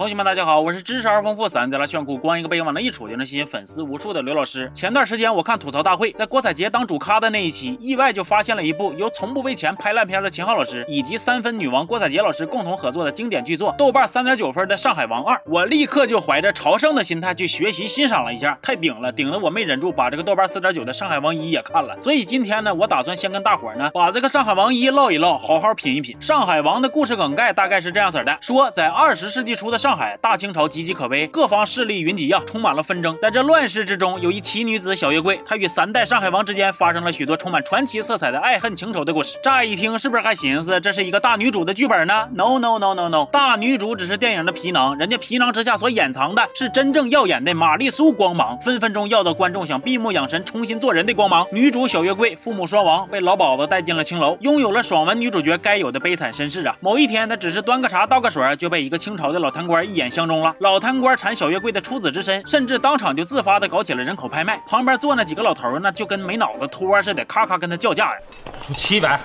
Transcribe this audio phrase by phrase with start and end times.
[0.00, 4.70] 同学们，大家好，我是知识而丰富、三在那炫酷、光一个背影往那一杵就能吸引粉丝无数的刘老师。
[4.72, 15.36] 前段时间我看吐槽大会，在郭采洁当主咖的那一期，意外就发现了一部由从不为钱拍烂片的秦昊老师以及三分女王郭采洁老师共同合作的经典剧作，豆瓣三点九分的《上海王二》。
[15.44, 22.00] 我立刻就怀着朝圣的心态去学习欣赏了一下，太顶了，顶得我没忍住把这个豆瓣四点九的《上海王一》也看了。
[22.00, 26.16] 所以今天呢，我打算先跟大伙儿呢把这个《上海王一》唠一唠，好好品一品。
[26.22, 29.89] 上海王的故事梗概大概是这样子的：说在二十世纪初的上。
[29.90, 33.18] 上海大清朝岌岌可危，各方势力云集啊，充满了纷争。
[33.18, 39.36] 在这乱世之中，有一奇女子小月桂，她与三代上海王之间发生了许多充满传奇色彩的爱恨情仇的故事。
[39.42, 51.44] 乍一听，是不是还寻思这是一个大女主的剧本呢？No No No No No，大女主只是电影的皮囊，人家皮囊之下所掩藏的是真正耀眼的玛丽苏光芒，分分钟要到观众想闭目养神、重新做人的光芒。
[51.50, 56.76] 女主小月桂父母双亡，被老鸨子带进了青楼，拥有了爽文女主角该有的悲惨身世啊。
[56.78, 60.54] 某一天，她只是端个茶、倒个水，就被一个清朝的老贪官一眼相中了。
[60.60, 64.62] 老贪官馋小月桂的处子之身，甚至当场就自发的搞起了人口拍卖。
[64.66, 68.18] 旁边坐那几个老头呢，就跟没脑子托似的，咔咔跟他叫价呀。
[68.60, 69.20] 出七百，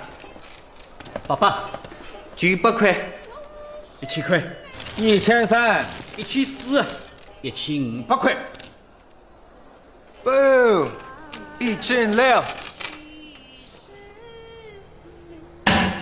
[1.28, 1.54] 八百，
[2.36, 2.96] 九百块，
[4.02, 4.42] 一千块，
[4.98, 5.84] 一千三，
[6.18, 6.84] 一千四，
[7.42, 8.36] 一千五百块。
[10.24, 10.88] 哦，
[11.60, 12.42] 一千六，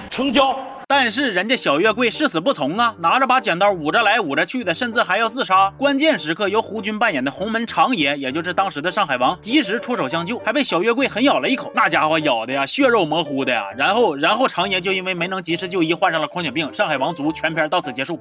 [0.10, 0.58] 成交。
[0.88, 5.72] 但是人家小月桂誓死不从啊，拿着把剪刀捂着来捂着去的，甚至还要自杀。
[5.78, 11.72] 关键时刻由胡军扮演的洪门长爷，也就是当时的上海王，及时出手相救，还被小月桂狠咬了一口。
[11.74, 13.66] 那家伙咬的呀，血肉模糊的呀。
[13.78, 16.74] 然后，然后长爷就因为没能及时就医，患上了狂犬病。
[16.74, 18.20] 上海王族全片到此结束。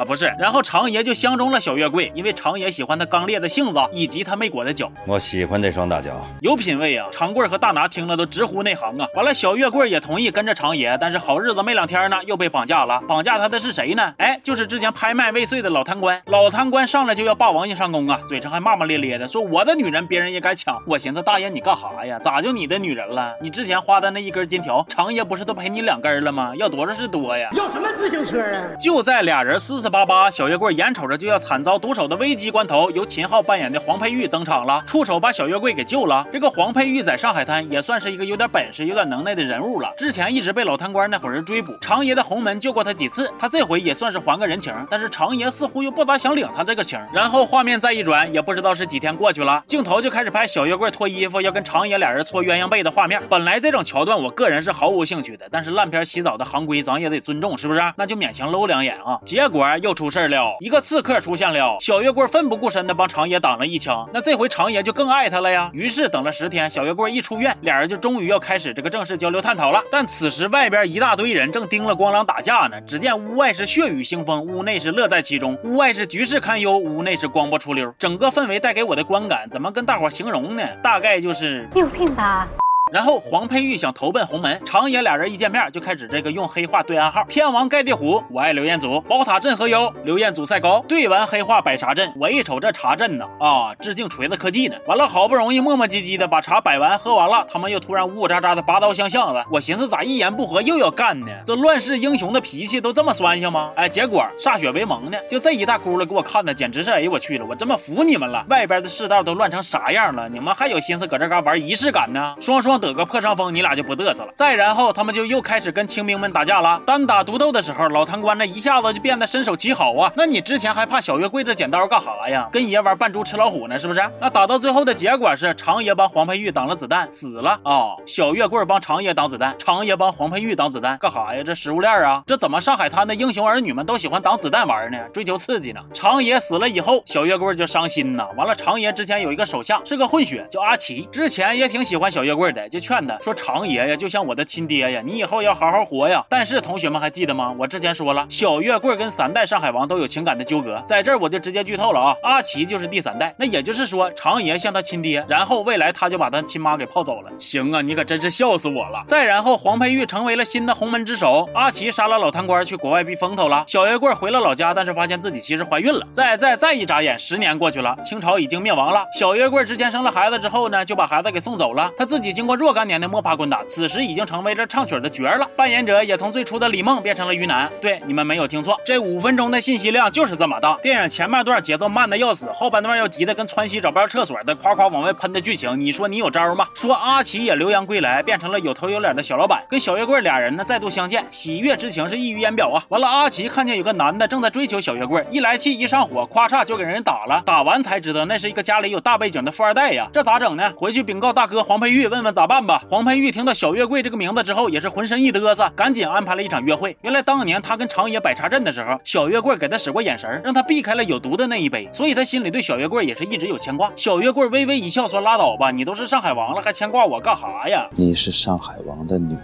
[0.00, 4.90] 啊，不是，然后长爷就相中了小月桂，因为长爷喜欢她刚烈的性子以及她没裹的脚。
[5.06, 7.06] 我喜欢这双大脚，有品位啊！
[7.12, 9.06] 长贵和大拿听了都直呼内行啊。
[9.14, 13.02] 完了，小月桂也同意跟着长爷，但是好日子没两天呢，又被绑架了。
[13.06, 14.14] 绑架他的是谁呢？
[14.16, 16.22] 哎，就是之前拍卖未遂的老贪官。
[16.24, 20.82] 老贪官上来就要霸王硬上弓啊，嘴上还骂骂咧咧的，说我的女人别人也敢抢。
[20.86, 22.18] 我寻思大爷你干哈呀？
[22.18, 23.34] 咋就你的女人了？
[23.42, 26.54] 你之前花的那一根金条，长爷不是都赔你两根了吗？
[26.56, 27.50] 要多少是多呀？
[27.58, 28.74] 要什么自行车啊？
[28.80, 30.72] 就在俩人撕四八八，小月桂。
[30.72, 36.24] 眼瞅着就要惨遭毒手的危机关头，由秦昊扮演的黄佩玉登场了，出手把小月桂给救了。
[36.32, 39.92] 这个黄佩玉在上海滩也算是一个有点本事、有点能耐的人物了。
[39.98, 44.72] 之前一直被老贪官那伙人追捕，常爷的洪门救过他几次，他这回也算是还个人情。
[44.88, 46.96] 但是常爷似乎又不咋想领他这个情。
[47.12, 53.20] 然后画面再一转，也不知道是几天过去了，镜头就开始拍小月桂脱衣服要跟常爷俩人搓鸳鸯被的画面。
[53.28, 57.82] 本来这种桥段我个人是毫无兴趣的，但是烂片洗澡的行规咱也得尊重，是不是？
[57.96, 59.18] 那就勉强搂两眼啊。
[59.26, 61.32] 结果又出事了，一个刺客出。
[61.34, 65.70] 现了，小月桂奋不顾身的帮长爷挡了一枪，那这回长爷就更爱他了呀。
[65.72, 69.82] 于是等了十天，小月桂一出院，俩人就终于要开始这个正式交流探讨了。
[69.90, 72.78] 但此时外边一大堆人正盯了咣啷打架呢。
[72.82, 77.92] 只见屋外是血雨腥风，屋内是乐在其中；屋外是局势堪忧，屋内是光波出溜。
[77.98, 80.62] 整个氛围带给我的观感，怎么跟大伙形容呢？
[80.82, 82.46] 大概就是你有病吧。
[82.92, 90.84] 然后黄佩玉想投奔洪门，长野俩人一见面就开始这个用黑话对暗号：天王盖地虎，我爱刘彦祖；宝塔镇河妖，刘彦祖赛高。
[90.86, 94.76] 对完黑话摆茶阵，我一瞅这茶阵呢，啊，致敬锤子科技呢。
[94.86, 99.42] 完了，好不容易磨磨唧唧的把茶摆完喝完了，他们又突然呜呜喳喳的拔刀相向了。
[99.50, 101.28] 我寻思咋一言不合又要干呢？
[101.46, 103.70] 这乱世英雄的脾气都这么酸性吗？
[103.74, 108.44] 哎，结果歃血为盟呢，就这一大窟窿给我看的简直是哎呦我去了，我这么服你们了。
[108.50, 112.34] 外边的世道都乱成啥样了，你们还有心思搁这嘎玩仪式感呢？
[112.42, 113.62] 双双得个破伤风，你。
[113.62, 116.82] 俩就不嘚瑟了，再然后他们就又开始跟清兵们打架了。
[116.84, 120.12] 单打独斗的时候，老贪官这一下子就变得身手奇好啊！
[120.16, 122.48] 那你之前还怕小月桂这剪刀干哈呀？
[122.50, 124.02] 跟爷玩扮猪吃老虎呢，是不是？
[124.20, 127.94] 那打到最后的结果是长爷帮黄佩玉挡了子弹，死了啊！
[128.04, 131.40] 小月桂帮长爷挡子弹，长爷帮黄佩玉挡子弹，干哈呀？
[131.46, 132.24] 这食物链啊！
[132.26, 134.98] 这怎么上海滩的英雄儿女们都喜欢挡子弹玩呢？
[135.14, 135.80] 追求刺激呢？
[135.94, 138.26] 长爷死了以后，小月桂就伤心呐。
[138.36, 143.52] 完了，长爷之前有一个手下是个混血，叫阿奇，之前也挺喜欢小月桂的，就劝他说长。
[143.52, 146.24] 长爷呀，就像我的亲爹呀，你以后要好好活呀。
[146.30, 147.54] 但是同学们还记得吗？
[147.58, 152.16] 我之前说了，小月桂跟三代上海王都有情感的纠葛，在这儿我就直接剧透了啊。
[152.22, 157.30] 阿奇就是第三代，那也就是说常爷像他亲爹，然后未来他就把他亲妈给泡走了。
[157.38, 159.04] 行啊，你可真是笑死我了。
[159.06, 166.06] 再然后黄佩玉成为了新的洪门之首，阿奇杀了老贪官去国外避风头了，小月桂回了老家，但是发现自己其实怀孕了。
[166.10, 169.04] 再再再一眨眼，十年过去了，清朝已经灭亡了。
[169.12, 175.44] 小月桂之前生了孩子之后呢，就把孩子给送走了，他自己经过若干年的摸爬滚打，此时已经成为这唱曲的角了。
[175.56, 177.68] 扮演者也从最初的李梦变成了于南。
[177.80, 180.78] 对，你们没有听错，这五分钟的信息量就是这么大。
[180.80, 186.68] 电影前半段节奏慢的要死，后半段要急的跟川西找不着厕所的夸夸往外喷的剧情，你说你有招吗？
[186.72, 192.84] 说阿奇也留洋归来，变成了有头有脸的小老板，跟小月桂俩人呢再度相见，喜悦之情是溢于言表啊。
[192.90, 197.42] 完了，阿奇看见有个男的正在追求小月桂，一来气一上火，咵嚓就给人打了。
[197.44, 200.72] 打完才知道那是一个家里有大背景的富二代呀，这咋整呢？
[200.76, 202.82] 回去禀告大哥黄佩玉，问问咋咋办吧。
[202.88, 206.96] 黄佩玉听到小月桂这个名字之后，也是浑身一嘚瑟，赶紧安排了一场约会。
[207.02, 213.92] 原来当年他跟长野摆茶阵的时候，小月桂给他使过眼神，让他避开了有毒的那一杯，所以他心里对小月桂也是一直有牵挂。
[213.94, 219.42] 小月桂微微一笑，说：“拉倒吧，你都是上海王了，还牵挂我干哈呀？”你是上海王的女人，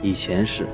[0.00, 0.66] 以前是，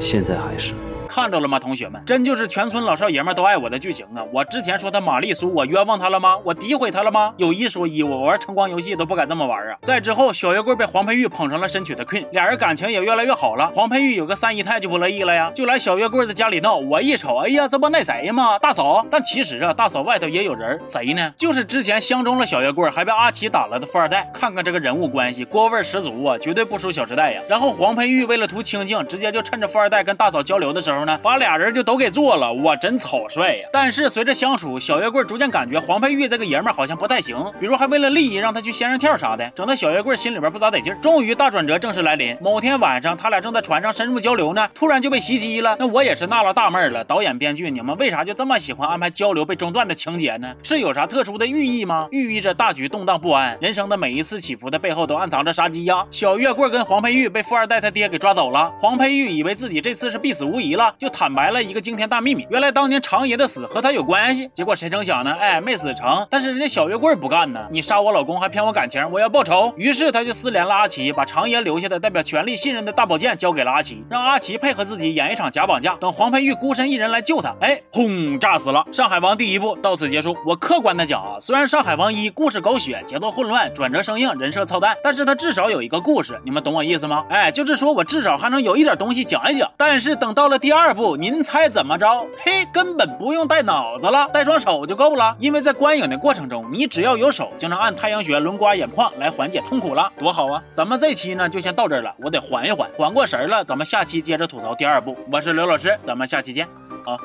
[0.00, 0.74] 现在还是。
[1.10, 2.00] 看着了吗，同学们？
[2.06, 4.22] 真就是全村老少爷们都爱我的剧情啊！
[4.32, 6.38] 我之前说他玛丽苏，我冤枉他了吗？
[6.44, 7.34] 我诋毁他了吗？
[7.36, 9.76] 有一说一，我玩橙光游戏都不敢这么玩啊！
[9.82, 13.72] 再之后，小月桂被黄佩玉捧成了神曲的 queen，俩人感情也越来越好了。
[13.74, 16.76] 黄佩玉有个三姨太就不乐意了呀，就来小月桂的家里闹。
[16.76, 18.56] 我一瞅，哎呀，这不那谁吗？
[18.60, 19.04] 大嫂。
[19.10, 21.34] 但其实啊，大嫂外头也有人，谁呢？
[21.36, 24.30] 就是之前相中了小月桂，还被阿奇打了的富二代。
[24.32, 27.42] 看看这个人物关系，锅味十足啊，绝对不输小时代呀。
[27.48, 31.80] 然后黄佩玉为了图清静，直接就趁着富二代跟大嫂交流的时候呢，把俩人就。
[31.90, 33.68] 都给做了，我真草率呀！
[33.72, 40.94] 但是随着相处，小月桂逐渐感觉黄佩玉这个爷们儿好像不太行，比如还为了利益让他去仙人跳啥的，整得小月桂心里边不咋得劲。
[41.00, 45.74] 终于大转折正式来临，某天晚上，他俩正在船上深入交流呢，突然就被袭击了。
[45.80, 50.54] 那我也是纳了大闷了，导演编剧，你们为啥就这么喜欢安排交流被中断的情节呢？
[50.62, 52.06] 是有啥特殊的寓意吗？
[52.12, 56.06] 寓意着大局动荡不安，人生的每一次起伏的背后都暗藏着杀机呀！
[56.10, 62.46] 小月桂跟黄佩玉被富二代他爹给抓走了，黄佩玉以为自己这次是必死无疑了，就坦白了一个惊天大秘密。
[62.50, 65.32] 原来当年长爷的死和他有关系，结果谁成想呢？
[65.38, 66.26] 哎，没死成。
[66.30, 69.72] 但是人家小月桂不干呢，你杀我老公还骗我感情，我要报仇。
[69.76, 77.54] 于是他就私联了阿奇，把长爷留下的代表权力信任的大宝剑交给了阿奇，让阿奇配合自己演一场假绑架，等黄佩玉孤身一人来救他。
[77.60, 78.84] 哎，轰，炸死了！
[78.92, 80.36] 上海王第一部到此结束。
[80.46, 87.24] 我客观的讲啊，虽然上海王一故事狗血，节奏混乱，转折生硬，人设操蛋，但是他至少有一个故事，你们懂我意思吗？
[87.28, 89.70] 哎，就是说我至少还能有一点东西讲一讲。
[89.76, 92.26] 但是等到了第二二部，您猜怎么着？
[92.38, 95.36] 嘿，根本不用带脑子了，带双手就够了。
[95.38, 100.62] 因为在观影的过程中，你只要有手，就能按太阳穴轮刮眼眶来缓解痛苦了，多好啊！
[100.72, 105.14] 咱们这期呢就先到这儿了，我得缓一缓，缓过神儿了，咱们下期接着吐槽第二部。
[105.30, 106.66] 我是刘老师，咱们下期见，
[107.04, 107.18] 好。